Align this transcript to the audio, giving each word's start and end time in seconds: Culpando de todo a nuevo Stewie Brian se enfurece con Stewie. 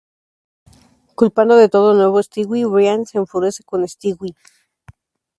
Culpando 1.19 1.53
de 1.57 1.69
todo 1.73 1.91
a 1.91 1.97
nuevo 1.99 2.23
Stewie 2.27 2.65
Brian 2.71 3.05
se 3.05 3.19
enfurece 3.19 3.61
con 3.69 3.87
Stewie. 3.93 4.33